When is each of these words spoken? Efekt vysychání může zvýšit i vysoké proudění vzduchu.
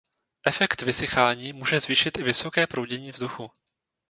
Efekt 0.47 0.81
vysychání 0.85 1.53
může 1.53 1.79
zvýšit 1.79 2.17
i 2.17 2.23
vysoké 2.23 2.67
proudění 2.67 3.11
vzduchu. 3.11 3.51